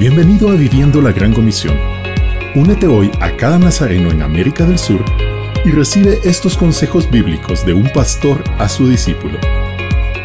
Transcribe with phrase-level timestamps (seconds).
[0.00, 1.78] Bienvenido a Viviendo la Gran Comisión.
[2.54, 5.04] Únete hoy a cada nazareno en América del Sur
[5.62, 9.38] y recibe estos consejos bíblicos de un pastor a su discípulo.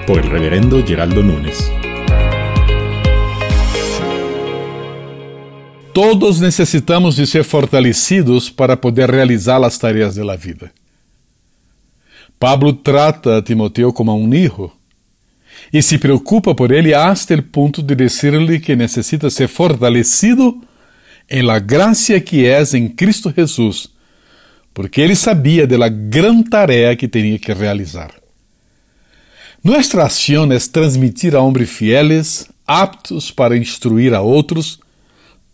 [0.07, 1.69] Por el reverendo Geraldo Núñez.
[5.91, 10.71] Todos necessitamos de ser fortalecidos para poder realizar as tarefas da vida.
[12.39, 14.73] Pablo trata a Timoteo como a um hijo
[15.71, 20.61] e se preocupa por ele hasta el ponto de dizer-lhe que necessita ser fortalecido
[21.29, 23.89] em la gracia que é em Cristo Jesus,
[24.73, 28.11] porque ele sabia da gran tarefa que tinha que realizar.
[29.63, 34.79] Nuestra ação é transmitir a homens fieles, aptos para instruir a outros,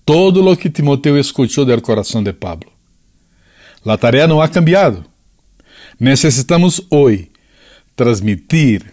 [0.05, 2.69] todo lo que Timoteo escuchou do coração de Pablo.
[3.85, 5.05] La tarefa não ha cambiado.
[5.99, 7.31] Necessitamos hoje
[7.95, 8.83] transmitir,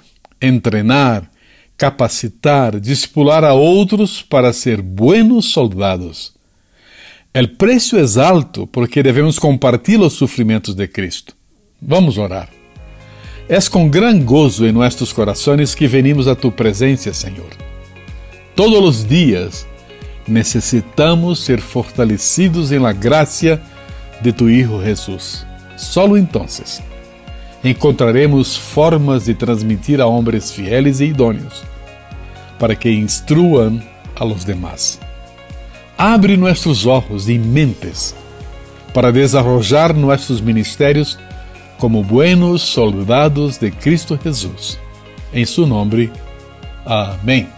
[0.41, 1.31] entrenar,
[1.77, 6.33] capacitar, discipular a outros para ser buenos soldados.
[7.35, 11.37] O preço é alto porque devemos compartilhar os sofrimentos de Cristo.
[11.81, 12.49] Vamos orar.
[13.49, 17.51] É com gran gozo em nossos corações que venimos a tu presença, Senhor.
[18.57, 19.67] Todos os dias
[20.27, 23.63] necessitamos ser fortalecidos em la gracia
[24.21, 25.47] de tu Hijo Jesus.
[25.77, 26.83] Solo entonces
[27.65, 31.65] encontraremos formas de transmitir a homens fieles e idôneos,
[32.59, 33.81] para que instruam
[34.17, 35.01] a los demás.
[35.97, 38.15] Abre nossos olhos e mentes
[38.95, 41.19] para desarrollar nossos ministérios
[41.79, 44.79] como buenos soldados de Cristo Jesus.
[45.33, 46.11] Em seu nome.
[46.85, 47.58] Amém.